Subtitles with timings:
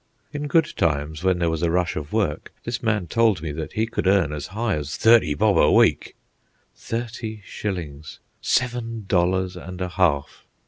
[0.33, 3.73] In good times, when there was a rush of work, this man told me that
[3.73, 8.17] he could earn as high as "thirty bob a week."—Thirty shillings!
[8.41, 10.43] Seven dollars and a half!